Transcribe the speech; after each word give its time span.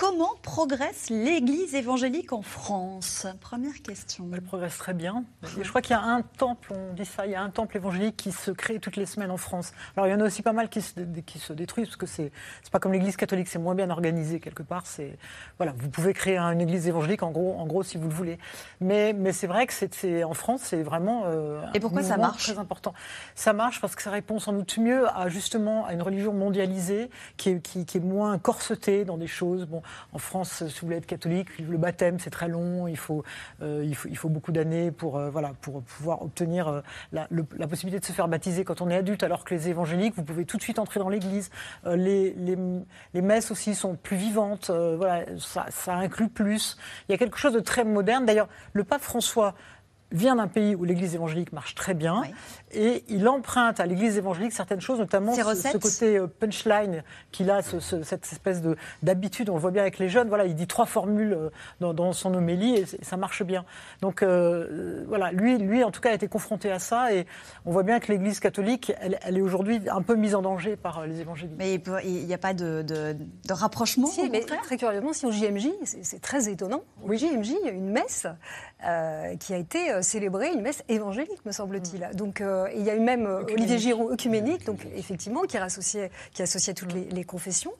Comment 0.00 0.32
progresse 0.40 1.10
l'Église 1.10 1.74
évangélique 1.74 2.32
en 2.32 2.40
France? 2.40 3.26
Première 3.42 3.82
question. 3.82 4.26
Elle 4.32 4.40
progresse 4.40 4.78
très 4.78 4.94
bien. 4.94 5.24
Je 5.42 5.68
crois 5.68 5.82
qu'il 5.82 5.90
y 5.90 5.98
a 5.98 6.02
un 6.02 6.22
temple, 6.22 6.72
on 6.72 6.94
dit 6.94 7.04
ça, 7.04 7.26
il 7.26 7.32
y 7.32 7.34
a 7.34 7.42
un 7.42 7.50
temple 7.50 7.76
évangélique 7.76 8.16
qui 8.16 8.32
se 8.32 8.50
crée 8.50 8.80
toutes 8.80 8.96
les 8.96 9.04
semaines 9.04 9.30
en 9.30 9.36
France. 9.36 9.74
Alors 9.94 10.06
il 10.08 10.12
y 10.12 10.14
en 10.14 10.20
a 10.20 10.24
aussi 10.24 10.40
pas 10.40 10.54
mal 10.54 10.70
qui 10.70 10.80
se, 10.80 10.94
qui 11.26 11.38
se 11.38 11.52
détruisent 11.52 11.88
parce 11.88 11.98
que 11.98 12.06
c'est 12.06 12.32
pas 12.72 12.78
comme 12.78 12.94
l'Église 12.94 13.18
catholique, 13.18 13.48
c'est 13.48 13.58
moins 13.58 13.74
bien 13.74 13.90
organisé 13.90 14.40
quelque 14.40 14.62
part. 14.62 14.86
C'est 14.86 15.18
voilà, 15.58 15.74
vous 15.76 15.90
pouvez 15.90 16.14
créer 16.14 16.38
une 16.38 16.62
Église 16.62 16.88
évangélique 16.88 17.22
en 17.22 17.30
gros, 17.30 17.58
en 17.58 17.66
gros 17.66 17.82
si 17.82 17.98
vous 17.98 18.08
le 18.08 18.14
voulez. 18.14 18.38
Mais, 18.80 19.12
mais 19.12 19.34
c'est 19.34 19.48
vrai 19.48 19.66
que 19.66 19.74
c'est 19.74 20.24
en 20.24 20.32
France, 20.32 20.62
c'est 20.64 20.82
vraiment 20.82 21.24
euh, 21.26 21.60
et 21.74 21.80
pourquoi 21.80 22.02
ça 22.02 22.16
marche? 22.16 22.44
très 22.44 22.58
important. 22.58 22.94
Ça 23.34 23.52
marche 23.52 23.82
parce 23.82 23.94
que 23.96 24.02
ça 24.02 24.10
répond 24.10 24.38
sans 24.38 24.54
doute 24.54 24.78
mieux 24.78 25.06
à 25.08 25.28
justement 25.28 25.84
à 25.84 25.92
une 25.92 26.00
religion 26.00 26.32
mondialisée 26.32 27.10
qui 27.36 27.50
est, 27.50 27.60
qui, 27.60 27.84
qui 27.84 27.98
est 27.98 28.00
moins 28.00 28.38
corsetée 28.38 29.04
dans 29.04 29.18
des 29.18 29.26
choses. 29.26 29.66
Bon, 29.66 29.82
en 30.12 30.18
France, 30.18 30.64
si 30.66 30.80
vous 30.80 30.86
voulez 30.86 30.96
être 30.96 31.06
catholique, 31.06 31.48
le 31.58 31.78
baptême 31.78 32.18
c'est 32.18 32.30
très 32.30 32.48
long, 32.48 32.86
il 32.86 32.96
faut, 32.96 33.24
euh, 33.62 33.84
il 33.84 33.94
faut, 33.94 34.28
beaucoup 34.28 34.52
d'années 34.52 34.90
pour, 34.90 35.16
euh, 35.16 35.30
voilà, 35.30 35.52
pour 35.60 35.82
pouvoir 35.82 36.22
obtenir 36.22 36.68
euh, 36.68 36.80
la, 37.12 37.26
possibilité 37.68 38.00
de 38.00 38.04
se 38.04 38.12
faire 38.12 38.28
baptiser 38.28 38.64
quand 38.64 38.80
on 38.80 38.90
est 38.90 38.96
adulte, 38.96 39.22
alors 39.22 39.44
que 39.44 39.54
les 39.54 39.68
évangéliques, 39.68 40.14
vous 40.16 40.24
pouvez 40.24 40.44
tout 40.44 40.56
de 40.56 40.62
suite 40.62 40.78
entrer 40.78 41.00
dans 41.00 41.08
l'église. 41.08 41.50
Les, 41.86 42.32
les, 42.34 42.56
les, 43.14 43.22
messes 43.22 43.50
aussi 43.50 43.74
sont 43.74 43.94
plus 43.96 44.16
vivantes, 44.16 44.70
voilà, 44.70 45.24
ça 45.36 45.94
inclut 45.94 46.28
plus. 46.28 46.76
Il 47.08 47.12
y 47.12 47.14
a 47.14 47.18
quelque 47.18 47.38
chose 47.38 47.52
de 47.52 47.60
très 47.60 47.84
moderne. 47.84 48.26
D'ailleurs, 48.26 48.48
le 48.72 48.84
pape 48.84 49.02
François 49.02 49.54
vient 50.12 50.36
d'un 50.36 50.48
pays 50.48 50.74
où 50.74 50.84
l'église 50.84 51.14
évangélique 51.14 51.52
marche 51.52 51.74
très 51.74 51.94
bien 51.94 52.22
et 52.72 53.04
il 53.08 53.28
emprunte 53.28 53.80
à 53.80 53.86
l'église 53.86 54.16
évangélique 54.16 54.52
certaines 54.52 54.80
choses, 54.80 54.98
notamment 54.98 55.34
ce, 55.34 55.76
côté 55.76 56.18
euh, 56.18 56.26
punchline 56.26 57.02
qu'il 57.32 57.50
a, 57.50 57.62
cette 57.62 58.32
espèce 58.32 58.62
d'habitude, 59.02 59.50
on 59.50 59.54
le 59.54 59.60
voit 59.60 59.70
bien 59.72 59.82
avec 59.82 59.98
les 59.98 60.08
jeunes. 60.08 60.28
Voilà, 60.28 60.46
il 60.46 60.54
dit 60.54 60.66
trois 60.66 60.86
formules 60.86 61.32
euh, 61.32 61.92
dans, 61.92 62.12
son 62.12 62.32
homélie 62.34 62.76
et, 62.76 62.86
ça 63.02 63.16
marche 63.16 63.42
bien. 63.42 63.64
Donc 64.02 64.22
euh, 64.22 65.04
voilà, 65.08 65.32
lui, 65.32 65.58
lui 65.58 65.82
en 65.82 65.90
tout 65.90 66.00
cas 66.00 66.10
a 66.10 66.14
été 66.14 66.28
confronté 66.28 66.70
à 66.70 66.78
ça 66.78 67.12
et 67.12 67.26
on 67.66 67.72
voit 67.72 67.82
bien 67.82 67.98
que 67.98 68.12
l'église 68.12 68.38
catholique, 68.38 68.92
elle, 69.00 69.36
est 69.36 69.40
aujourd'hui 69.40 69.80
un 69.90 70.02
peu 70.02 70.14
mise 70.14 70.34
en 70.34 70.42
danger 70.42 70.76
par 70.76 71.06
les 71.06 71.20
évangéliques. 71.20 71.56
Mais 71.58 71.74
il 72.04 72.26
n'y 72.26 72.34
a 72.34 72.38
pas 72.38 72.54
de, 72.54 73.16
rapprochement 73.48 74.06
si, 74.06 74.28
mais 74.30 74.40
Très 74.40 74.76
curieusement, 74.76 75.12
si 75.12 75.26
au 75.26 75.32
JMJ, 75.32 75.68
c'est 75.84 76.20
très 76.20 76.48
étonnant, 76.48 76.82
au 77.02 77.12
JMJ, 77.12 77.50
il 77.60 77.66
y 77.66 77.68
a 77.68 77.72
une 77.72 77.90
messe 77.90 78.26
qui 79.40 79.54
a 79.54 79.56
été 79.56 79.99
célébrée, 80.02 80.50
une 80.52 80.62
messe 80.62 80.82
évangélique, 80.88 81.44
me 81.44 81.52
semble-t-il. 81.52 82.08
Donc 82.14 82.40
euh, 82.40 82.68
il 82.74 82.82
y 82.82 82.90
a 82.90 82.94
eu 82.94 83.00
même 83.00 83.26
euh, 83.26 83.42
Olivier 83.42 83.78
Giroud, 83.78 84.12
œcuménique, 84.12 84.64
donc 84.64 84.86
effectivement, 84.96 85.42
qui 85.42 85.56
associait, 85.56 86.10
qui 86.32 86.42
associait 86.42 86.74
toutes 86.74 86.92
les, 86.92 87.24
confessions. 87.24 87.72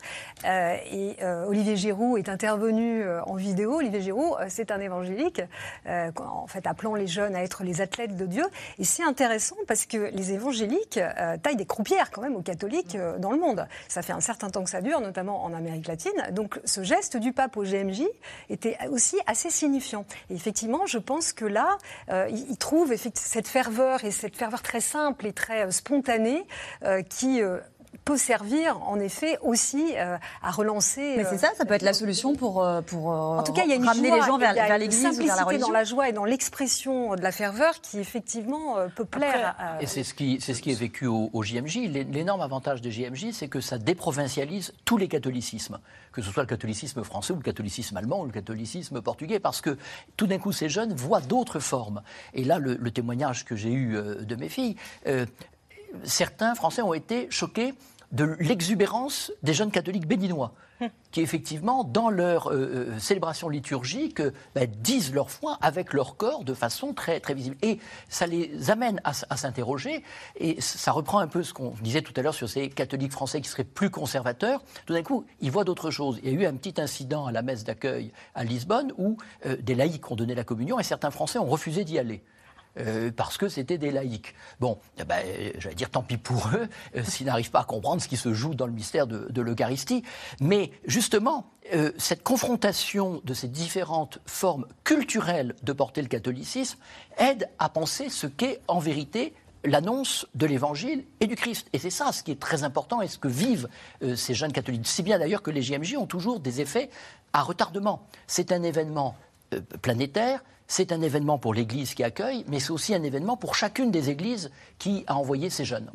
Euh, 0.44 0.76
et 0.92 1.16
Olivier 1.46 1.76
Giroud 1.76 2.18
est 2.18 2.28
intervenu 2.28 3.04
en 3.26 3.34
vidéo. 3.34 3.76
Olivier 3.76 4.00
Giroud, 4.02 4.36
c'est 4.48 4.70
un 4.70 4.80
évangélique, 4.80 5.42
en 5.86 6.46
fait, 6.46 6.66
appelant 6.66 6.94
les 6.94 7.06
jeunes 7.06 7.34
à 7.34 7.42
être 7.42 7.64
les 7.64 7.80
athlètes 7.80 8.16
de 8.16 8.26
Dieu. 8.26 8.44
Et 8.78 8.84
c'est 8.84 9.02
intéressant 9.02 9.56
parce 9.66 9.86
que 9.86 10.10
les 10.12 10.32
évangéliques 10.32 11.00
taillent 11.42 11.56
des 11.56 11.66
croupières 11.66 12.10
quand 12.10 12.22
même 12.22 12.36
aux 12.36 12.42
catholiques 12.42 12.96
dans 13.18 13.32
le 13.32 13.38
monde. 13.38 13.66
Ça 13.88 14.02
fait 14.02 14.12
un 14.12 14.20
certain 14.20 14.50
temps 14.50 14.62
que 14.62 14.70
ça 14.70 14.82
dure, 14.82 15.00
notamment 15.00 15.42
en 15.42 15.52
Amérique 15.54 15.88
latine. 15.88 16.12
Donc 16.32 16.60
ce 16.64 16.82
geste 16.82 17.16
du 17.16 17.32
pape 17.32 17.56
au 17.56 17.64
GMJ 17.64 18.02
était 18.48 18.76
aussi 18.90 19.16
assez 19.26 19.50
signifiant. 19.50 20.04
Et 20.28 20.34
effectivement, 20.34 20.86
je 20.86 20.98
pense 20.98 21.32
que 21.32 21.44
là, 21.44 21.78
il 22.30 22.56
trouve 22.56 22.94
cette 22.96 23.48
ferveur 23.48 24.04
et 24.04 24.10
cette 24.10 24.36
ferveur 24.36 24.62
très 24.62 24.80
simple 24.80 25.26
et 25.26 25.32
très 25.32 25.66
euh, 25.66 25.70
spontané 25.70 26.46
euh, 26.84 27.02
qui 27.02 27.42
euh, 27.42 27.58
peut 28.04 28.16
servir 28.16 28.80
en 28.82 28.98
effet 28.98 29.38
aussi 29.42 29.94
à 29.96 30.50
relancer. 30.50 31.14
Mais 31.16 31.24
c'est 31.24 31.38
ça, 31.38 31.50
ça 31.56 31.64
peut 31.64 31.74
être 31.74 31.82
la 31.82 31.92
solution 31.92 32.34
pour, 32.34 32.66
pour 32.86 33.06
en 33.08 33.42
tout 33.42 33.52
cas, 33.52 33.62
il 33.64 33.70
y 33.70 33.72
a 33.72 33.76
une 33.76 33.84
ramener 33.84 34.10
les 34.10 34.22
gens 34.22 34.38
vers, 34.38 34.54
vers 34.54 34.78
l'Église 34.78 35.18
vers 35.18 35.36
la 35.36 35.44
religion. 35.44 35.68
dans 35.68 35.72
la 35.72 35.84
joie 35.84 36.08
et 36.08 36.12
dans 36.12 36.24
l'expression 36.24 37.14
de 37.14 37.20
la 37.20 37.32
ferveur 37.32 37.80
qui 37.80 37.98
effectivement 37.98 38.76
peut 38.94 39.04
plaire. 39.04 39.56
Et 39.80 39.86
c'est 39.86 40.04
ce 40.04 40.14
qui 40.14 40.40
c'est 40.40 40.54
ce 40.54 40.62
qui 40.62 40.70
est 40.70 40.78
vécu 40.78 41.06
au, 41.06 41.30
au 41.32 41.42
JMJ. 41.42 41.88
L'énorme 42.10 42.40
avantage 42.40 42.80
des 42.80 42.90
JMJ, 42.90 43.32
c'est 43.32 43.48
que 43.48 43.60
ça 43.60 43.78
déprovincialise 43.78 44.72
tous 44.84 44.96
les 44.96 45.08
catholicismes, 45.08 45.78
que 46.12 46.22
ce 46.22 46.30
soit 46.30 46.42
le 46.42 46.48
catholicisme 46.48 47.02
français 47.04 47.32
ou 47.32 47.36
le 47.36 47.42
catholicisme 47.42 47.96
allemand 47.96 48.20
ou 48.22 48.26
le 48.26 48.32
catholicisme 48.32 49.00
portugais, 49.00 49.40
parce 49.40 49.60
que 49.60 49.76
tout 50.16 50.26
d'un 50.26 50.38
coup 50.38 50.52
ces 50.52 50.68
jeunes 50.68 50.94
voient 50.94 51.20
d'autres 51.20 51.60
formes. 51.60 52.02
Et 52.34 52.44
là, 52.44 52.58
le, 52.58 52.90
témoignage 52.90 53.44
que 53.44 53.54
j'ai 53.54 53.72
eu 53.72 53.96
de 54.20 54.36
mes 54.36 54.48
filles 54.48 54.76
certains 56.04 56.54
Français 56.54 56.82
ont 56.82 56.94
été 56.94 57.28
choqués 57.30 57.74
de 58.12 58.36
l'exubérance 58.40 59.32
des 59.42 59.54
jeunes 59.54 59.70
catholiques 59.70 60.06
béninois, 60.06 60.52
qui 61.12 61.20
effectivement, 61.20 61.84
dans 61.84 62.10
leur 62.10 62.48
euh, 62.48 62.88
euh, 62.94 62.98
célébration 62.98 63.48
liturgique, 63.48 64.20
bah, 64.54 64.66
disent 64.66 65.14
leur 65.14 65.30
foi 65.30 65.58
avec 65.60 65.92
leur 65.92 66.16
corps 66.16 66.42
de 66.42 66.54
façon 66.54 66.92
très, 66.92 67.20
très 67.20 67.34
visible. 67.34 67.56
Et 67.62 67.78
ça 68.08 68.26
les 68.26 68.70
amène 68.70 69.00
à, 69.04 69.12
s'interroger, 69.12 70.02
et 70.36 70.60
ça 70.60 70.90
reprend 70.90 71.20
un 71.20 71.28
peu 71.28 71.44
ce 71.44 71.52
qu'on 71.52 71.74
disait 71.82 72.02
tout 72.02 72.14
à 72.16 72.22
l'heure 72.22 72.34
sur 72.34 72.48
ces 72.48 72.68
catholiques 72.68 73.12
français 73.12 73.40
qui 73.40 73.48
seraient 73.48 73.64
plus 73.64 73.90
conservateurs. 73.90 74.64
Tout 74.86 74.94
d'un 74.94 75.02
coup, 75.02 75.24
ils 75.40 75.52
voient 75.52 75.64
d'autres 75.64 75.90
choses. 75.90 76.18
Il 76.24 76.30
y 76.30 76.32
a 76.32 76.40
eu 76.40 76.46
un 76.46 76.54
petit 76.54 76.80
incident 76.80 77.26
à 77.26 77.32
la 77.32 77.42
messe 77.42 77.62
d'accueil 77.62 78.12
à 78.34 78.42
Lisbonne 78.42 78.92
où 78.98 79.18
euh, 79.46 79.56
des 79.60 79.76
laïcs 79.76 80.10
ont 80.10 80.16
donné 80.16 80.34
la 80.34 80.44
communion 80.44 80.80
et 80.80 80.82
certains 80.82 81.10
Français 81.12 81.38
ont 81.38 81.46
refusé 81.46 81.84
d'y 81.84 81.98
aller. 81.98 82.24
Euh, 82.78 83.10
parce 83.14 83.36
que 83.36 83.48
c'était 83.48 83.78
des 83.78 83.90
laïcs. 83.90 84.34
Bon, 84.60 84.78
eh 84.98 85.04
ben, 85.04 85.24
j'allais 85.58 85.74
dire 85.74 85.90
tant 85.90 86.02
pis 86.02 86.18
pour 86.18 86.50
eux 86.54 86.68
euh, 86.96 87.02
s'ils 87.04 87.26
n'arrivent 87.26 87.50
pas 87.50 87.60
à 87.60 87.64
comprendre 87.64 88.00
ce 88.00 88.06
qui 88.06 88.16
se 88.16 88.32
joue 88.32 88.54
dans 88.54 88.66
le 88.66 88.72
mystère 88.72 89.06
de, 89.06 89.42
l'Eucharistie. 89.42 90.04
Mais 90.40 90.70
justement, 90.84 91.50
euh, 91.74 91.90
cette 91.98 92.22
confrontation 92.22 93.20
de 93.24 93.34
ces 93.34 93.48
différentes 93.48 94.20
formes 94.24 94.66
culturelles 94.84 95.56
de 95.62 95.72
porter 95.72 96.00
le 96.00 96.08
catholicisme 96.08 96.78
aide 97.18 97.48
à 97.58 97.68
penser 97.68 98.08
ce 98.08 98.28
qu'est 98.28 98.60
en 98.68 98.78
vérité 98.78 99.34
l'annonce 99.64 100.26
de 100.34 100.46
l'Évangile 100.46 101.04
et 101.18 101.26
du 101.26 101.34
Christ. 101.34 101.68
Et 101.72 101.78
c'est 101.78 101.90
ça 101.90 102.12
ce 102.12 102.22
qui 102.22 102.30
est 102.30 102.40
très 102.40 102.62
important 102.62 103.02
et 103.02 103.08
ce 103.08 103.18
que 103.18 103.28
vivent 103.28 103.68
ces 104.14 104.32
jeunes 104.32 104.52
catholiques. 104.52 104.86
Si 104.86 105.02
bien 105.02 105.18
d'ailleurs 105.18 105.42
que 105.42 105.50
les 105.50 105.60
JMJ 105.60 105.96
ont 105.96 106.06
toujours 106.06 106.40
des 106.40 106.62
effets 106.62 106.88
à 107.32 107.42
retardement. 107.42 108.06
C'est 108.26 108.52
un 108.52 108.62
événement 108.62 109.16
planétaire, 109.82 110.42
c'est 110.66 110.92
un 110.92 111.02
événement 111.02 111.38
pour 111.38 111.52
l'Église 111.52 111.94
qui 111.94 112.04
accueille, 112.04 112.44
mais 112.48 112.60
c'est 112.60 112.70
aussi 112.70 112.94
un 112.94 113.02
événement 113.02 113.36
pour 113.36 113.54
chacune 113.54 113.90
des 113.90 114.08
églises 114.08 114.50
qui 114.78 115.04
a 115.06 115.16
envoyé 115.16 115.50
ses 115.50 115.64
jeunes. 115.64 115.90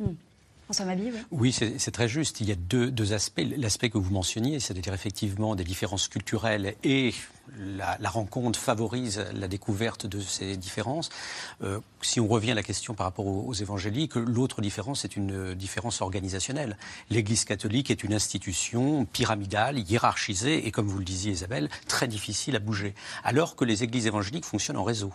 Oui, 1.30 1.52
c'est 1.52 1.90
très 1.92 2.08
juste. 2.08 2.40
Il 2.40 2.48
y 2.48 2.52
a 2.52 2.56
deux, 2.56 3.12
aspects. 3.12 3.40
L'aspect 3.56 3.88
que 3.88 3.98
vous 3.98 4.12
mentionniez, 4.12 4.58
c'est-à-dire 4.58 4.94
effectivement 4.94 5.54
des 5.54 5.64
différences 5.64 6.08
culturelles 6.08 6.74
et 6.82 7.14
la, 7.56 7.96
rencontre 8.10 8.58
favorise 8.58 9.24
la 9.32 9.46
découverte 9.46 10.06
de 10.06 10.20
ces 10.20 10.56
différences. 10.56 11.10
Euh, 11.62 11.78
si 12.02 12.18
on 12.18 12.26
revient 12.26 12.50
à 12.50 12.54
la 12.54 12.64
question 12.64 12.94
par 12.94 13.06
rapport 13.06 13.26
aux, 13.26 13.52
évangéliques, 13.54 14.16
l'autre 14.16 14.60
différence 14.60 15.04
est 15.04 15.16
une 15.16 15.54
différence 15.54 16.00
organisationnelle. 16.00 16.76
L'Église 17.10 17.44
catholique 17.44 17.90
est 17.90 18.02
une 18.02 18.12
institution 18.12 19.04
pyramidale, 19.04 19.78
hiérarchisée 19.78 20.66
et, 20.66 20.72
comme 20.72 20.88
vous 20.88 20.98
le 20.98 21.04
disiez 21.04 21.32
Isabelle, 21.32 21.68
très 21.86 22.08
difficile 22.08 22.56
à 22.56 22.60
bouger. 22.60 22.94
Alors 23.22 23.54
que 23.54 23.64
les 23.64 23.84
églises 23.84 24.06
évangéliques 24.06 24.44
fonctionnent 24.44 24.78
en 24.78 24.84
réseau. 24.84 25.12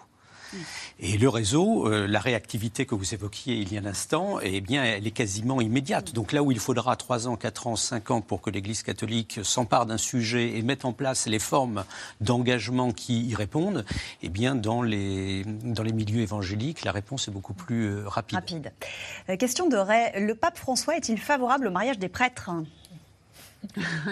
Et 0.99 1.17
le 1.17 1.29
réseau, 1.29 1.87
euh, 1.87 2.07
la 2.07 2.19
réactivité 2.19 2.85
que 2.85 2.95
vous 2.95 3.13
évoquiez 3.13 3.55
il 3.55 3.73
y 3.73 3.77
a 3.77 3.81
un 3.81 3.85
instant, 3.85 4.39
eh 4.41 4.61
bien, 4.61 4.83
elle 4.83 5.07
est 5.07 5.11
quasiment 5.11 5.61
immédiate. 5.61 6.13
Donc 6.13 6.31
là 6.31 6.43
où 6.43 6.51
il 6.51 6.59
faudra 6.59 6.95
3 6.95 7.27
ans, 7.27 7.35
4 7.35 7.67
ans, 7.67 7.75
5 7.75 8.11
ans 8.11 8.21
pour 8.21 8.41
que 8.41 8.49
l'Église 8.49 8.83
catholique 8.83 9.39
s'empare 9.43 9.85
d'un 9.85 9.97
sujet 9.97 10.57
et 10.57 10.61
mette 10.61 10.85
en 10.85 10.93
place 10.93 11.27
les 11.27 11.39
formes 11.39 11.83
d'engagement 12.19 12.91
qui 12.91 13.25
y 13.25 13.35
répondent, 13.35 13.85
eh 14.21 14.29
bien, 14.29 14.55
dans 14.55 14.81
les, 14.81 15.43
dans 15.45 15.83
les 15.83 15.93
milieux 15.93 16.21
évangéliques, 16.21 16.83
la 16.83 16.91
réponse 16.91 17.27
est 17.27 17.31
beaucoup 17.31 17.53
plus 17.53 17.85
euh, 17.85 18.07
rapide. 18.07 18.37
Rapide. 18.37 18.71
Euh, 19.29 19.37
question 19.37 19.67
de 19.67 19.77
Ray. 19.77 20.11
Le 20.19 20.35
pape 20.35 20.57
François 20.57 20.95
est-il 20.97 21.19
favorable 21.19 21.67
au 21.67 21.71
mariage 21.71 21.99
des 21.99 22.09
prêtres? 22.09 22.51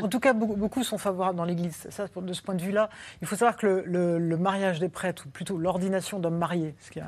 En 0.01 0.07
tout 0.07 0.19
cas, 0.19 0.33
beaucoup, 0.33 0.83
sont 0.83 0.97
favorables 0.97 1.37
dans 1.37 1.45
l'Église. 1.45 1.87
Ça, 1.89 2.05
de 2.15 2.33
ce 2.33 2.41
point 2.41 2.55
de 2.55 2.61
vue-là, 2.61 2.89
il 3.21 3.27
faut 3.27 3.35
savoir 3.35 3.57
que 3.57 3.83
le, 3.85 4.37
mariage 4.37 4.79
des 4.79 4.89
prêtres, 4.89 5.25
ou 5.27 5.29
plutôt 5.29 5.57
l'ordination 5.57 6.19
d'hommes 6.19 6.37
mariés, 6.37 6.75
ce, 6.79 6.99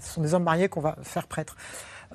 ce 0.00 0.12
sont 0.12 0.22
des 0.22 0.34
hommes 0.34 0.44
mariés 0.44 0.68
qu'on 0.68 0.80
va 0.80 0.96
faire 1.02 1.26
prêtres. 1.26 1.56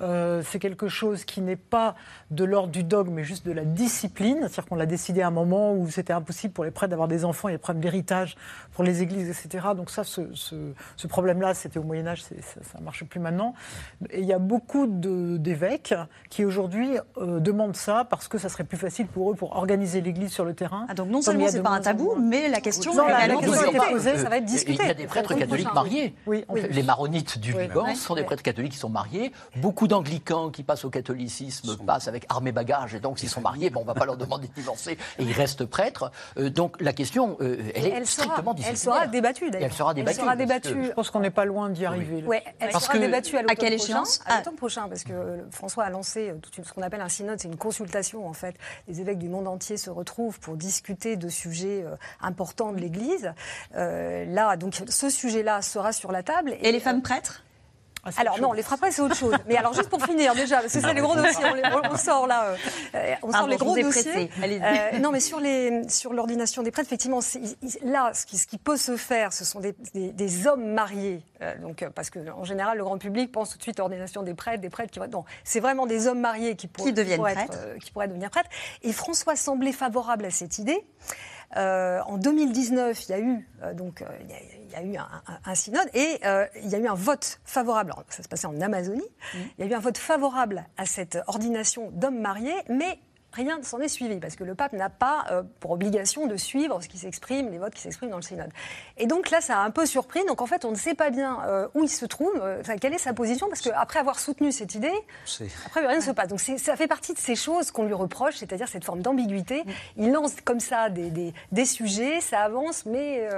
Euh, 0.00 0.42
c'est 0.44 0.58
quelque 0.58 0.88
chose 0.88 1.24
qui 1.24 1.40
n'est 1.40 1.56
pas 1.56 1.94
de 2.30 2.44
l'ordre 2.44 2.70
du 2.70 2.82
dogme, 2.82 3.14
mais 3.14 3.24
juste 3.24 3.46
de 3.46 3.52
la 3.52 3.64
discipline. 3.64 4.38
C'est-à-dire 4.42 4.66
qu'on 4.66 4.74
l'a 4.76 4.86
décidé 4.86 5.22
à 5.22 5.28
un 5.28 5.30
moment 5.30 5.74
où 5.74 5.88
c'était 5.90 6.12
impossible 6.12 6.52
pour 6.52 6.64
les 6.64 6.70
prêtres 6.70 6.90
d'avoir 6.90 7.08
des 7.08 7.24
enfants, 7.24 7.48
il 7.48 7.52
y 7.52 7.54
a 7.54 7.58
des 7.58 7.62
problèmes 7.62 7.82
d'héritage 7.82 8.36
pour 8.72 8.84
les 8.84 9.02
églises, 9.02 9.28
etc. 9.28 9.68
Donc 9.76 9.90
ça, 9.90 10.04
ce, 10.04 10.22
ce, 10.34 11.06
problème-là, 11.06 11.54
c'était 11.54 11.78
au 11.78 11.84
Moyen 11.84 12.06
Âge, 12.06 12.22
ça 12.22 12.78
ne 12.78 12.84
marche 12.84 13.04
plus 13.04 13.20
maintenant. 13.20 13.54
Et 14.10 14.20
il 14.20 14.26
y 14.26 14.32
a 14.32 14.38
beaucoup 14.38 14.86
d'évêques 14.88 15.94
qui 16.30 16.44
aujourd'hui 16.44 16.96
euh, 17.18 17.40
demandent 17.40 17.76
ça 17.76 18.04
parce 18.08 18.28
que 18.28 18.38
ça 18.38 18.48
serait 18.48 18.64
plus 18.64 18.78
facile 18.78 19.06
pour 19.06 19.30
eux 19.30 19.34
pour 19.34 19.54
organiser 19.56 20.00
l'Église 20.00 20.32
sur 20.32 20.44
le 20.44 20.54
terrain. 20.54 20.86
Ah, 20.88 20.94
donc 20.94 21.08
non 21.08 21.22
seulement 21.22 21.46
c'est 21.48 21.62
pas 21.62 21.70
un 21.70 21.80
tabou, 21.80 22.16
mais 22.16 22.48
la 22.48 22.60
question, 22.60 22.94
non, 22.94 23.06
la, 23.06 23.28
posée, 23.90 24.16
ça 24.16 24.28
va 24.28 24.38
être 24.38 24.44
discuté. 24.44 24.82
Il 24.82 24.88
y 24.88 24.90
a 24.90 24.94
des 24.94 25.06
prêtres 25.06 25.34
catholiques 25.34 25.72
mariés. 25.72 26.14
Oui, 26.26 26.44
Les 26.70 26.82
maronites 26.82 27.38
du 27.38 27.52
Liban 27.52 27.94
sont 27.94 28.14
des 28.14 28.24
prêtres 28.24 28.42
catholiques 28.42 28.72
qui 28.72 28.78
sont 28.78 28.88
mariés. 28.88 29.32
Beaucoup 29.56 29.83
d'anglicans 29.86 30.50
qui 30.50 30.62
passent 30.62 30.84
au 30.84 30.90
catholicisme 30.90 31.76
passent 31.84 32.08
avec 32.08 32.26
armée 32.28 32.52
bagage 32.52 32.94
et 32.94 33.00
donc 33.00 33.18
s'ils 33.18 33.28
sont 33.28 33.40
mariés, 33.40 33.70
bon, 33.70 33.80
on 33.80 33.82
ne 33.82 33.88
va 33.88 33.94
pas 33.94 34.06
leur 34.06 34.16
demander 34.16 34.48
de 34.48 34.52
divorcer 34.52 34.92
et 35.18 35.22
ils 35.22 35.32
restent 35.32 35.64
prêtres. 35.64 36.10
Euh, 36.38 36.50
donc 36.50 36.80
la 36.80 36.92
question, 36.92 37.36
euh, 37.40 37.58
elle 37.74 37.86
est 37.86 38.04
strictement 38.04 38.54
Elle 38.66 38.76
sera 38.76 39.06
débattue 39.06 39.50
d'ailleurs. 39.50 39.68
Elle 39.68 40.14
sera 40.14 40.36
débattue. 40.36 40.84
Je 40.84 40.92
pense 40.92 41.10
qu'on 41.10 41.20
n'est 41.20 41.30
pas 41.30 41.44
loin 41.44 41.70
d'y 41.70 41.84
arriver. 41.86 42.24
Oui, 42.26 42.38
elle 42.58 42.70
parce 42.70 42.86
sera 42.86 42.98
débattue 42.98 43.36
à, 43.36 43.54
quelle 43.54 43.72
échéance 43.72 44.20
À 44.26 44.38
l'automne 44.38 44.56
prochain, 44.56 44.88
parce 44.88 45.04
que 45.04 45.44
François 45.50 45.84
a 45.84 45.90
lancé 45.90 46.32
ce 46.52 46.72
qu'on 46.72 46.82
appelle 46.82 47.00
un 47.00 47.08
synode, 47.08 47.40
c'est 47.40 47.48
une 47.48 47.56
consultation 47.56 48.26
en 48.26 48.32
fait. 48.32 48.56
Les 48.88 49.00
évêques 49.00 49.18
du 49.18 49.28
monde 49.28 49.46
entier 49.46 49.76
se 49.76 49.90
retrouvent 49.90 50.40
pour 50.40 50.56
discuter 50.56 51.16
de 51.16 51.28
sujets 51.28 51.82
euh, 51.84 51.96
importants 52.20 52.72
de 52.72 52.78
l'Église. 52.78 53.32
là, 53.72 54.56
donc 54.56 54.74
ce 54.88 55.10
sujet-là 55.10 55.62
sera 55.62 55.92
sur 55.92 56.12
la 56.12 56.22
table. 56.22 56.56
Et, 56.60 56.72
les 56.72 56.80
femmes 56.80 57.02
prêtres 57.02 57.43
ah, 57.43 57.43
alors 58.16 58.40
non, 58.40 58.52
les 58.52 58.62
frappes, 58.62 58.84
c'est 58.90 59.02
autre 59.02 59.16
chose. 59.16 59.34
Mais 59.48 59.56
alors 59.56 59.72
juste 59.74 59.88
pour 59.88 60.02
finir 60.04 60.34
déjà, 60.34 60.60
parce 60.60 60.72
que 60.72 60.80
c'est 60.80 60.94
les 60.94 61.00
gros 61.00 61.14
dossiers, 61.14 61.44
on, 61.90 61.96
sort 61.96 62.26
là, 62.26 62.54
euh, 62.94 63.14
on 63.22 63.32
sort 63.32 63.46
les 63.46 63.56
gros 63.56 63.76
dossiers. 63.76 64.30
Euh, 64.42 64.98
non, 64.98 65.10
mais 65.10 65.20
sur 65.20 65.40
les 65.40 65.88
sur 65.88 66.12
l'ordination 66.12 66.62
des 66.62 66.70
prêtres, 66.70 66.88
effectivement, 66.88 67.20
là, 67.82 68.12
ce 68.14 68.26
qui, 68.26 68.38
ce 68.38 68.46
qui, 68.46 68.58
peut 68.58 68.76
se 68.76 68.96
faire, 68.96 69.32
ce 69.32 69.44
sont 69.44 69.60
des, 69.60 69.74
des, 69.94 70.46
hommes 70.46 70.72
mariés, 70.72 71.22
euh, 71.42 71.56
donc 71.58 71.84
parce 71.94 72.10
que 72.10 72.18
en 72.30 72.44
général, 72.44 72.78
le 72.78 72.84
grand 72.84 72.98
public 72.98 73.32
pense 73.32 73.50
tout 73.50 73.58
de 73.58 73.62
suite 73.62 73.78
à 73.78 73.82
l'ordination 73.82 74.22
des 74.22 74.34
prêtres, 74.34 74.60
des 74.60 74.70
prêtres 74.70 74.90
qui 74.90 74.98
vont. 74.98 75.08
Non, 75.08 75.24
c'est 75.44 75.60
vraiment 75.60 75.86
des 75.86 76.06
hommes 76.06 76.20
mariés 76.20 76.56
qui, 76.56 76.66
pourraient, 76.66 76.92
deviennent 76.92 77.20
prêtres, 77.20 77.58
qui 77.82 77.90
pourraient 77.90 78.08
devenir 78.08 78.30
prêtres. 78.30 78.50
Et 78.82 78.92
François 78.92 79.36
semblait 79.36 79.72
favorable 79.72 80.24
à 80.24 80.30
cette 80.30 80.58
idée. 80.58 80.84
Euh, 81.56 82.00
en 82.06 82.18
2019, 82.18 83.04
il 83.04 83.10
y 83.10 83.14
a 83.14 83.20
eu 83.20 83.48
euh, 83.62 83.74
donc 83.74 84.02
euh, 84.02 84.06
il 84.20 84.72
y 84.72 84.76
a, 84.76 84.82
eu 84.82 84.96
un, 85.44 85.54
synode 85.54 85.88
et 85.94 86.20
il 86.62 86.68
y 86.68 86.74
a 86.74 86.78
eu 86.78 86.86
un 86.86 86.94
vote 86.94 87.40
favorable. 87.44 87.94
ça 88.08 88.22
se 88.22 88.28
passait 88.28 88.46
en 88.46 88.60
Amazonie. 88.60 89.02
Mmh. 89.02 89.38
Il 89.58 89.64
y 89.64 89.68
a 89.68 89.70
eu 89.70 89.74
un 89.74 89.80
vote 89.80 89.98
favorable 89.98 90.64
à 90.76 90.86
cette 90.86 91.18
ordination 91.26 91.90
d'hommes 91.92 92.18
mariés, 92.18 92.60
mais 92.68 92.98
rien 93.34 93.58
ne 93.58 93.64
s'en 93.64 93.80
est 93.80 93.88
suivi, 93.88 94.16
parce 94.16 94.36
que 94.36 94.44
le 94.44 94.54
pape 94.54 94.72
n'a 94.72 94.88
pas 94.88 95.24
euh, 95.30 95.42
pour 95.60 95.72
obligation 95.72 96.26
de 96.26 96.36
suivre 96.36 96.80
ce 96.82 96.88
qui 96.88 96.98
s'exprime, 96.98 97.50
les 97.50 97.58
votes 97.58 97.74
qui 97.74 97.82
s'expriment 97.82 98.10
dans 98.10 98.16
le 98.16 98.22
synode. 98.22 98.50
Et 98.96 99.06
donc 99.06 99.30
là, 99.30 99.40
ça 99.40 99.58
a 99.58 99.64
un 99.64 99.70
peu 99.70 99.86
surpris. 99.86 100.20
Donc 100.26 100.40
en 100.40 100.46
fait, 100.46 100.64
on 100.64 100.70
ne 100.70 100.76
sait 100.76 100.94
pas 100.94 101.10
bien 101.10 101.38
euh, 101.46 101.68
où 101.74 101.82
il 101.82 101.88
se 101.88 102.06
trouve, 102.06 102.32
euh, 102.40 102.62
quelle 102.80 102.94
est 102.94 102.98
sa 102.98 103.12
position, 103.12 103.48
parce 103.48 103.60
qu'après 103.60 103.98
avoir 103.98 104.18
soutenu 104.18 104.52
cette 104.52 104.74
idée, 104.74 104.92
après 105.66 105.86
rien 105.86 105.96
ne 105.96 106.02
se 106.02 106.10
passe. 106.12 106.28
Donc 106.28 106.40
ça 106.40 106.76
fait 106.76 106.86
partie 106.86 107.12
de 107.12 107.18
ces 107.18 107.34
choses 107.34 107.70
qu'on 107.70 107.84
lui 107.84 107.94
reproche, 107.94 108.36
c'est-à-dire 108.36 108.68
cette 108.68 108.84
forme 108.84 109.02
d'ambiguïté. 109.02 109.64
Il 109.96 110.12
lance 110.12 110.34
comme 110.44 110.60
ça 110.60 110.88
des, 110.90 111.32
des, 111.52 111.64
sujets, 111.64 112.20
ça 112.20 112.40
avance, 112.40 112.86
mais 112.86 113.28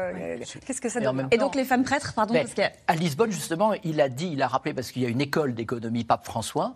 qu'est-ce 0.67 0.81
que 0.81 0.89
ça 0.89 1.01
donne 1.01 1.29
Et 1.31 1.39
donc 1.39 1.55
les 1.55 1.65
femmes 1.65 1.85
prêtres, 1.85 2.13
pardon, 2.15 2.35
parce 2.35 2.71
À 2.87 2.95
Lisbonne, 2.95 3.31
justement, 3.31 3.73
il 3.85 4.01
a 4.01 4.09
dit, 4.09 4.31
il 4.33 4.43
a 4.43 4.49
rappelé, 4.49 4.75
parce 4.75 4.91
qu'il 4.91 5.03
y 5.03 5.07
a 5.07 5.09
une 5.09 5.21
école 5.21 5.55
d'économie 5.55 6.05
Pape 6.05 6.25
François, 6.25 6.75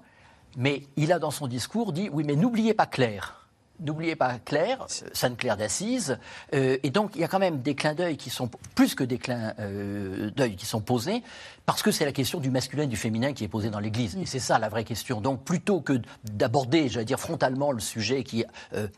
mais 0.56 0.82
il 0.96 1.12
a 1.12 1.18
dans 1.18 1.30
son 1.30 1.46
discours 1.46 1.92
dit 1.92 2.08
oui, 2.12 2.24
mais 2.24 2.36
n'oubliez 2.36 2.74
pas 2.74 2.86
Claire. 2.86 3.39
N'oubliez 3.80 4.16
pas 4.16 4.38
Claire, 4.38 4.86
Sainte-Claire 5.12 5.56
d'Assise, 5.56 6.18
euh, 6.54 6.76
et 6.82 6.90
donc 6.90 7.12
il 7.14 7.20
y 7.20 7.24
a 7.24 7.28
quand 7.28 7.38
même 7.38 7.62
des 7.62 7.74
clins 7.74 7.94
d'œil 7.94 8.16
qui 8.16 8.30
sont 8.30 8.50
plus 8.74 8.94
que 8.94 9.04
des 9.04 9.18
clins 9.18 9.54
euh, 9.58 10.30
d'œil 10.30 10.56
qui 10.56 10.66
sont 10.66 10.80
posés, 10.80 11.22
parce 11.66 11.82
que 11.82 11.90
c'est 11.90 12.04
la 12.04 12.12
question 12.12 12.40
du 12.40 12.50
masculin 12.50 12.84
et 12.84 12.88
du 12.88 12.96
féminin 12.96 13.32
qui 13.32 13.44
est 13.44 13.48
posée 13.48 13.70
dans 13.70 13.80
l'Église, 13.80 14.16
et 14.16 14.26
c'est 14.26 14.38
ça 14.38 14.58
la 14.58 14.68
vraie 14.68 14.84
question. 14.84 15.20
Donc 15.20 15.44
plutôt 15.44 15.80
que 15.80 16.00
d'aborder, 16.24 16.88
j'allais 16.88 17.04
dire 17.04 17.20
frontalement 17.20 17.72
le 17.72 17.80
sujet 17.80 18.22
qui 18.22 18.44
euh, 18.74 18.88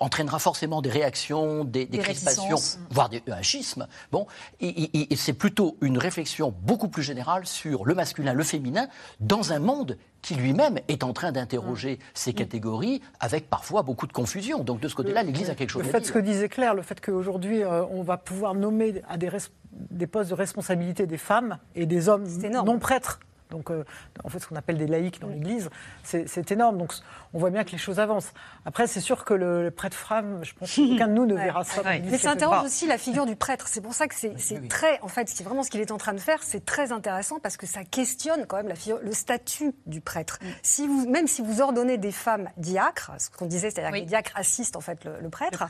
entraînera 0.00 0.38
forcément 0.38 0.80
des 0.80 0.90
réactions, 0.90 1.64
des, 1.64 1.86
des, 1.86 1.98
crispations, 1.98 2.56
voire 2.90 3.08
des, 3.08 3.22
un 3.28 3.42
schisme, 3.42 3.86
bon, 4.10 4.26
et 4.60 5.16
c'est 5.16 5.32
plutôt 5.32 5.76
une 5.80 5.98
réflexion 5.98 6.54
beaucoup 6.62 6.88
plus 6.88 7.02
générale 7.02 7.46
sur 7.46 7.84
le 7.84 7.94
masculin, 7.94 8.32
le 8.32 8.44
féminin, 8.44 8.88
dans 9.20 9.52
un 9.52 9.58
monde 9.58 9.96
qui 10.22 10.34
lui-même 10.34 10.78
est 10.88 11.02
en 11.02 11.12
train 11.12 11.32
d'interroger 11.32 11.94
mm. 11.94 11.98
ces 12.14 12.32
catégories 12.32 13.00
avec 13.20 13.48
parfois 13.48 13.82
beaucoup 13.82 14.06
de 14.06 14.12
confusion. 14.30 14.64
Donc 14.64 14.80
de 14.80 14.88
ce 14.88 14.94
côté-là, 14.94 15.22
l'Église 15.22 15.50
a 15.50 15.54
quelque 15.54 15.70
chose 15.70 15.82
à 15.82 15.84
dire. 15.84 15.92
Le 15.92 16.00
fait, 16.00 16.06
ce 16.06 16.12
que 16.12 16.18
disait 16.18 16.48
Claire, 16.48 16.74
le 16.74 16.82
fait 16.82 17.00
qu'aujourd'hui, 17.00 17.62
euh, 17.62 17.84
on 17.90 18.02
va 18.02 18.16
pouvoir 18.16 18.54
nommer 18.54 19.02
à 19.08 19.16
des, 19.16 19.30
des, 19.72 20.06
postes 20.06 20.30
de 20.30 20.34
responsabilité 20.34 21.06
des 21.06 21.18
femmes 21.18 21.58
et 21.74 21.86
des 21.86 22.08
hommes 22.08 22.24
non 22.64 22.78
prêtres 22.78 23.20
donc 23.50 23.70
euh, 23.70 23.84
en 24.24 24.28
fait 24.28 24.38
ce 24.38 24.46
qu'on 24.46 24.56
appelle 24.56 24.78
des 24.78 24.86
laïcs 24.86 25.20
dans 25.20 25.28
l'Église, 25.28 25.70
c'est 26.02 26.52
énorme. 26.52 26.78
Donc 26.78 26.92
on 27.32 27.38
voit 27.38 27.50
bien 27.50 27.64
que 27.64 27.70
les 27.70 27.78
choses 27.78 28.00
avancent. 28.00 28.32
Après, 28.64 28.86
c'est 28.86 29.00
sûr 29.00 29.24
que 29.24 29.34
le, 29.34 29.70
prêtre 29.70 29.96
femme, 29.96 30.40
je 30.42 30.52
pense 30.54 30.74
qu'aucun 30.74 31.08
de 31.08 31.12
nous 31.12 31.26
ne 31.26 31.34
verra 31.36 31.64
ça. 31.64 31.82
Mais 31.84 32.18
ça 32.18 32.32
interroge 32.32 32.64
aussi 32.64 32.86
la 32.86 32.98
figure 32.98 33.26
du 33.26 33.36
prêtre. 33.36 33.68
C'est 33.68 33.80
pour 33.80 33.94
ça 33.94 34.06
que 34.08 34.14
c'est 34.14 34.68
très, 34.68 35.00
en 35.00 35.08
fait, 35.08 35.28
c'est 35.28 35.44
vraiment 35.44 35.62
ce 35.62 35.70
qu'il 35.70 35.80
est 35.80 35.90
en 35.90 35.98
train 35.98 36.12
de 36.12 36.18
faire, 36.18 36.42
c'est 36.42 36.64
très 36.64 36.92
intéressant 36.92 37.38
parce 37.40 37.56
que 37.56 37.66
ça 37.66 37.84
questionne 37.84 38.46
quand 38.46 38.56
même 38.56 38.68
la 38.68 38.74
figure, 38.74 38.98
le 39.02 39.12
statut 39.12 39.72
du 39.86 40.00
prêtre. 40.00 40.38
Mm. 40.42 40.46
Si 40.62 40.86
vous, 40.86 41.08
même 41.08 41.26
si 41.26 41.42
vous 41.42 41.60
ordonnez 41.60 41.98
des 41.98 42.12
femmes 42.12 42.48
diacres, 42.56 43.12
ce 43.18 43.30
qu'on 43.30 43.46
disait, 43.46 43.70
c'est-à-dire 43.70 43.92
que 43.92 43.96
les 43.96 44.02
diacres 44.02 44.32
assistent 44.34 44.76
en 44.76 44.80
fait 44.80 45.04
le, 45.04 45.28
prêtre, 45.30 45.64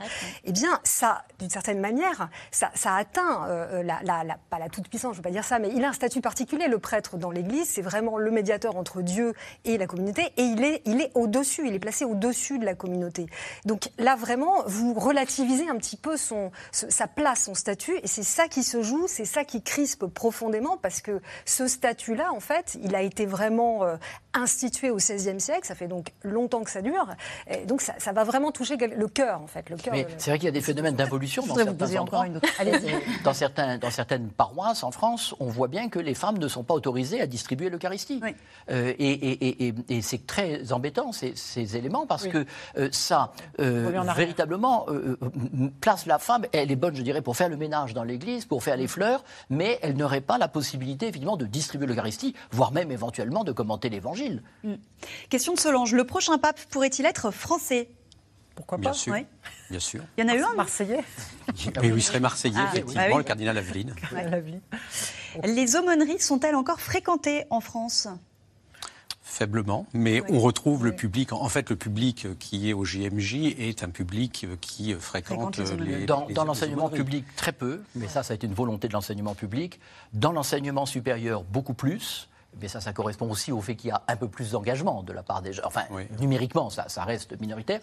eh 0.45 0.53
bien 0.53 0.81
ça, 0.85 1.25
d'une 1.39 1.51
certaine 1.51 1.81
manière, 1.81 2.29
ça, 2.51 2.71
ça 2.75 2.95
atteint 2.95 3.47
euh, 3.49 3.83
la, 3.83 4.01
la, 4.03 4.37
pas 4.49 4.59
la 4.59 4.69
toute 4.69 4.89
puissance, 4.89 5.15
je 5.15 5.21
ne 5.21 5.23
veux 5.23 5.29
pas 5.29 5.31
dire 5.31 5.45
ça, 5.45 5.59
mais 5.59 5.71
il 5.75 5.85
a 5.85 5.89
un 5.89 5.93
statut 5.93 6.21
particulier, 6.21 6.69
le 6.69 6.79
prêtre 6.79 7.17
dans 7.17 7.31
l'Église 7.31 7.70
c'est 7.71 7.83
vraiment 7.83 8.19
le 8.19 8.31
médiateur 8.31 8.77
entre 8.77 9.03
Dieu 9.03 9.35
et 9.65 9.79
la 9.79 9.87
communauté, 9.87 10.23
et 10.37 10.43
il 10.43 10.65
est, 10.65 10.83
il 10.85 11.01
est 11.01 11.11
au-dessus, 11.15 11.67
il 11.67 11.75
est 11.75 11.79
placé 11.79 12.05
au-dessus 12.05 12.59
de 12.59 12.65
la 12.65 12.75
communauté. 12.75 13.27
Donc 13.65 13.91
là, 13.99 14.17
vraiment, 14.17 14.63
vous 14.67 14.95
relativisez 14.95 15.69
un 15.69 15.77
petit 15.77 15.97
peu 15.97 16.17
son, 16.17 16.51
sa 16.73 17.07
place, 17.07 17.45
son 17.45 17.55
statut, 17.55 17.97
et 18.03 18.07
c'est 18.07 18.23
ça 18.23 18.49
qui 18.49 18.63
se 18.63 18.83
joue, 18.83 19.07
c'est 19.09 19.25
ça 19.25 19.45
qui 19.45 19.63
crispe 19.63 20.07
profondément, 20.07 20.77
parce 20.77 21.01
que 21.01 21.21
ce 21.45 21.67
statut-là, 21.67 22.33
en 22.33 22.41
fait, 22.41 22.77
il 22.83 22.95
a 22.95 23.03
été 23.03 23.27
vraiment 23.27 23.85
euh, 23.85 23.97
institué 24.35 24.91
au 24.91 24.97
XVIe 24.97 25.41
siècle, 25.41 25.67
ça 25.67 25.75
fait 25.75 25.89
donc 25.89 26.13
longtemps 26.23 26.63
que 26.63 26.71
ça 26.71 26.83
dure, 26.83 27.15
et 27.49 27.65
donc 27.67 27.81
ça, 27.81 28.13
va 28.13 28.25
vraiment 28.25 28.51
toucher 28.51 28.77
le 28.77 29.09
cœur, 29.09 29.41
en 29.41 29.47
fait. 29.47 29.71
Le 29.71 29.77
cœur, 29.77 29.95
c'est 30.19 30.31
vrai 30.31 30.39
qu'il 30.39 30.47
y 30.47 30.49
a 30.49 30.53
des 30.53 30.61
phénomènes 30.61 30.97
d'involution 30.97 31.47
dans 31.47 31.55
certains 31.55 31.97
endroits. 31.97 32.27
dans, 33.25 33.33
certains, 33.33 33.79
dans 33.79 33.91
certaines 33.91 34.29
paroisses 34.31 34.83
en 34.83 34.91
France, 34.91 35.35
on 35.41 35.47
voit 35.47 35.69
bien 35.69 35.89
que 35.89 35.99
les 35.99 36.15
femmes 36.15 36.39
ne 36.39 36.49
sont 36.49 36.65
pas 36.65 36.75
autorisées 36.75 37.21
à 37.21 37.27
distribuer 37.27 37.60
l'Eucharistie. 37.69 38.21
Euh, 38.71 38.95
et, 38.99 40.03
c'est 40.03 40.27
très 40.27 40.73
embêtant, 40.73 41.13
ces, 41.13 41.77
éléments, 41.77 42.07
parce 42.07 42.27
que 42.27 42.45
euh, 42.77 42.89
ça, 42.93 43.33
euh, 43.61 44.03
véritablement, 44.15 44.87
place 45.81 46.07
la 46.07 46.19
femme, 46.19 46.47
elle 46.53 46.71
est 46.71 46.77
bonne, 46.77 46.97
je 46.97 47.03
dirais, 47.03 47.23
pour 47.23 47.37
faire 47.37 47.49
le 47.49 47.57
ménage 47.57 47.95
dans 47.95 48.05
l'église, 48.05 48.45
pour 48.45 48.63
faire 48.63 48.77
les 48.77 48.85
mm. 48.85 48.89
fleurs, 48.89 49.25
mais 49.51 49.79
elle 49.83 49.97
n'aurait 49.97 50.21
pas 50.21 50.39
la 50.39 50.49
possibilité, 50.49 51.09
évidemment, 51.09 51.37
de 51.37 51.47
distribuer 51.47 51.87
l'Eucharistie, 51.87 52.35
voire 52.51 52.73
même 52.73 52.91
éventuellement 52.91 53.45
de 53.45 53.53
commenter 53.53 53.89
l'Évangile. 53.89 54.43
Mm. 54.65 54.75
Question 55.29 55.55
de 55.55 55.59
Solange, 55.59 55.93
le 55.93 56.05
prochain 56.05 56.39
pape 56.39 56.61
pourrait-il 56.71 57.07
être 57.07 57.31
français? 57.31 57.89
Pourquoi 58.55 58.77
pas 58.79 58.83
Bien 58.83 58.93
sûr. 58.93 59.15
Bien 59.71 59.81
sûr. 59.81 60.03
Il 60.19 60.25
y 60.25 60.27
en 60.27 60.31
a 60.31 60.37
eu 60.37 60.43
un 60.43 60.55
Marseillais 60.55 61.03
Oui, 61.49 61.93
il 61.97 62.03
serait 62.03 62.21
Marseillais, 62.21 62.57
ah, 62.59 62.69
effectivement, 62.71 63.09
bah 63.11 63.17
le 63.17 63.23
cardinal 63.23 63.57
Aveline. 63.57 63.95
Les 65.45 65.77
aumôneries 65.77 66.21
sont-elles 66.21 66.55
encore 66.55 66.81
fréquentées 66.81 67.45
en 67.51 67.61
France? 67.61 68.09
Faiblement, 69.23 69.87
mais 69.93 70.23
on 70.29 70.41
retrouve 70.41 70.85
le 70.85 70.93
public. 70.93 71.33
En 71.33 71.49
fait, 71.49 71.71
le 71.71 71.77
public 71.77 72.27
qui 72.41 72.69
est 72.69 72.73
au 72.73 72.85
JMJ 72.85 73.55
est 73.59 73.85
un 73.85 73.91
public 73.91 74.47
qui 74.61 74.93
fréquente, 74.95 75.59
les, 75.59 76.05
Dans, 76.05 76.27
dans 76.27 76.45
l'enseignement 76.45 76.89
public, 76.89 77.25
très 77.37 77.53
peu, 77.53 77.81
mais 77.95 78.09
ça, 78.09 78.25
ça 78.25 78.33
a 78.33 78.35
été 78.35 78.49
une 78.49 78.55
volonté 78.55 78.89
de 78.89 78.93
l'enseignement 78.93 79.37
public. 79.37 79.79
Dans 80.13 80.33
l'enseignement 80.33 80.85
supérieur, 80.85 81.45
beaucoup 81.45 81.75
plus 81.75 82.29
mais 82.61 82.69
ça, 82.69 82.81
ça 82.81 82.93
correspond 82.93 83.31
aussi 83.31 83.53
au 83.53 83.61
fait 83.61 83.75
qu'il 83.75 83.89
y 83.89 83.93
a 83.93 84.03
un 84.09 84.17
peu 84.17 84.29
plus 84.29 84.53
d'engagement 84.53 85.03
de 85.03 85.13
la 85.13 85.23
part 85.23 85.43
des 85.43 85.53
gens. 85.53 85.63
Enfin, 85.65 85.83
numériquement, 86.19 86.71
ça, 86.71 86.89
ça, 86.89 87.05
reste 87.05 87.41
minoritaire. 87.41 87.81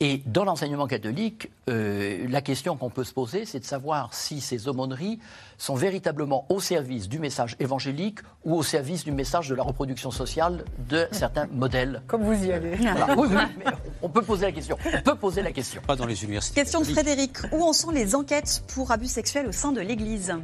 Et 0.00 0.22
dans 0.26 0.44
l'enseignement 0.44 0.86
catholique, 0.86 1.50
euh, 1.68 2.26
la 2.28 2.40
question 2.40 2.76
qu'on 2.76 2.90
peut 2.90 3.04
se 3.04 3.12
poser, 3.12 3.44
c'est 3.44 3.60
de 3.60 3.64
savoir 3.64 4.14
si 4.14 4.40
ces 4.40 4.68
aumôneries 4.68 5.20
sont 5.58 5.74
véritablement 5.74 6.46
au 6.48 6.60
service 6.60 7.08
du 7.08 7.18
message 7.18 7.56
évangélique 7.60 8.20
ou 8.44 8.54
au 8.54 8.62
service 8.62 9.04
du 9.04 9.12
message 9.12 9.48
de 9.48 9.54
la 9.54 9.62
reproduction 9.62 10.10
sociale 10.10 10.64
de 10.88 11.06
certains 11.12 11.46
modèles. 11.46 12.02
Comme 12.06 12.24
vous 12.24 12.44
y 12.44 12.52
allez. 12.52 12.76
Oui, 13.16 13.28
oui, 13.30 13.42
mais 13.58 13.64
on 14.02 14.08
peut 14.08 14.22
poser 14.22 14.46
la 14.46 14.52
question. 14.52 14.76
On 14.94 15.02
peut 15.02 15.14
poser 15.14 15.42
la 15.42 15.52
question. 15.52 15.82
Pas 15.86 15.96
dans 15.96 16.06
les 16.06 16.24
universités. 16.24 16.60
Question 16.60 16.80
de 16.80 16.86
Frédéric. 16.86 17.38
Où 17.52 17.62
en 17.62 17.72
sont 17.72 17.90
les 17.90 18.14
enquêtes 18.14 18.62
pour 18.68 18.90
abus 18.90 19.06
sexuels 19.06 19.46
au 19.46 19.52
sein 19.52 19.72
de 19.72 19.80
l'Église? 19.80 20.34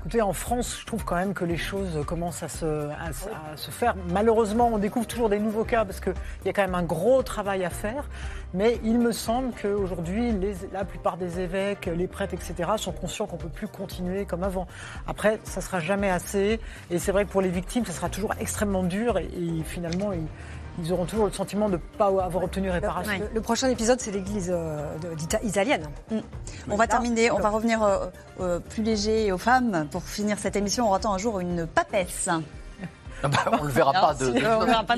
Écoutez, 0.00 0.22
en 0.22 0.32
France, 0.32 0.78
je 0.80 0.86
trouve 0.86 1.04
quand 1.04 1.16
même 1.16 1.34
que 1.34 1.44
les 1.44 1.58
choses 1.58 2.02
commencent 2.06 2.42
à 2.42 2.48
se, 2.48 2.88
faire. 3.70 3.94
Malheureusement, 4.08 4.70
on 4.72 4.78
découvre 4.78 5.06
toujours 5.06 5.28
des 5.28 5.38
nouveaux 5.38 5.64
cas 5.64 5.84
parce 5.84 6.00
qu'il 6.00 6.14
y 6.46 6.48
a 6.48 6.54
quand 6.54 6.62
même 6.62 6.74
un 6.74 6.82
gros 6.82 7.22
travail 7.22 7.66
à 7.66 7.70
faire. 7.70 8.08
Mais 8.54 8.80
il 8.82 8.98
me 8.98 9.12
semble 9.12 9.52
qu'aujourd'hui, 9.60 10.32
la 10.72 10.86
plupart 10.86 11.18
des 11.18 11.40
évêques, 11.40 11.84
les 11.84 12.06
prêtres, 12.06 12.32
etc., 12.32 12.70
sont 12.78 12.92
conscients 12.92 13.26
qu'on 13.26 13.36
ne 13.36 13.42
peut 13.42 13.50
plus 13.50 13.68
continuer 13.68 14.24
comme 14.24 14.42
avant. 14.42 14.66
Après, 15.06 15.38
ça 15.44 15.60
ne 15.60 15.64
sera 15.66 15.80
jamais 15.80 16.08
assez. 16.08 16.60
Et 16.90 16.98
c'est 16.98 17.12
vrai 17.12 17.26
que 17.26 17.30
pour 17.30 17.42
les 17.42 17.50
victimes, 17.50 17.84
ça 17.84 17.92
sera 17.92 18.08
toujours 18.08 18.32
extrêmement 18.40 18.84
dur. 18.84 19.18
Et, 19.18 19.28
finalement, 19.66 20.12
ils, 20.14 20.26
auront 20.90 21.04
toujours 21.04 21.26
le 21.26 21.32
sentiment 21.32 21.68
de 21.68 21.74
ne 21.74 21.78
pas 21.98 22.06
avoir 22.06 22.44
obtenu 22.44 22.70
réparation. 22.70 23.12
Le, 23.32 23.40
prochain 23.40 23.68
épisode, 23.68 24.00
c'est 24.00 24.10
l'église 24.10 24.50
euh, 24.52 24.86
italienne. 25.42 25.86
Mm. 26.10 26.18
On 26.70 26.76
va 26.76 26.86
terminer, 26.86 27.30
on 27.30 27.38
va 27.38 27.50
revenir 27.50 27.82
euh, 27.82 28.06
euh, 28.40 28.58
plus 28.58 28.82
léger 28.82 29.32
aux 29.32 29.38
femmes. 29.38 29.88
Pour 29.90 30.02
finir 30.02 30.38
cette 30.38 30.56
émission, 30.56 30.90
on 30.90 30.94
attend 30.94 31.12
un 31.12 31.18
jour 31.18 31.40
une 31.40 31.66
papesse. 31.66 32.28
Ah 33.22 33.28
bah, 33.28 33.38
on 33.52 33.62
ne 33.62 33.68
le 33.68 33.72
verra 33.72 33.92
pas. 33.92 34.14
De, 34.14 34.28
on 34.28 34.64
verra 34.64 34.84
pas 34.84 34.96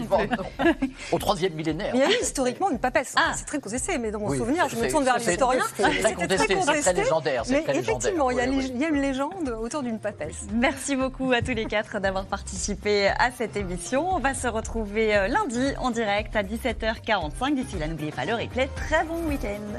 Au 1.10 1.18
troisième 1.18 1.54
millénaire. 1.54 1.92
il 1.94 2.00
y 2.00 2.02
a 2.02 2.10
eu 2.10 2.22
historiquement 2.22 2.70
une 2.70 2.78
papesse. 2.78 3.14
Ah. 3.16 3.32
C'est 3.34 3.44
très 3.44 3.60
contesté, 3.60 3.98
mais 3.98 4.10
dans 4.10 4.20
mon 4.20 4.34
souvenir, 4.34 4.68
je 4.68 4.76
me 4.76 4.90
tourne 4.90 5.04
vers 5.04 5.18
l'historien. 5.18 5.64
C'était 5.76 6.00
très 6.00 6.14
contesté, 6.14 6.56
c'est 6.60 6.80
très 6.80 6.92
légendaire. 6.92 7.42
Mais 7.48 7.64
effectivement, 7.74 8.30
il 8.30 8.36
y, 8.36 8.40
a 8.84 8.88
une 8.88 9.00
légende 9.00 9.48
autour 9.60 9.82
d'une 9.82 9.98
papesse. 9.98 10.46
Merci 10.52 10.96
beaucoup 10.96 11.32
à 11.32 11.40
tous 11.40 11.52
les 11.52 11.66
quatre 11.66 12.00
d'avoir 12.00 12.26
participé 12.26 13.08
à 13.08 13.30
cette 13.36 13.56
émission. 13.56 14.14
On 14.14 14.18
va 14.18 14.34
se 14.34 14.48
retrouver 14.48 15.16
euh, 15.16 15.28
lundi 15.28 15.74
en 15.78 15.90
direct 15.90 16.34
à 16.36 16.42
17h45. 16.42 17.54
D'ici 17.54 17.78
là, 17.78 17.86
n'oubliez 17.88 18.12
pas 18.12 18.24
le 18.24 18.34
replay. 18.34 18.68
Très 18.76 19.04
bon 19.04 19.18
week-end. 19.28 19.78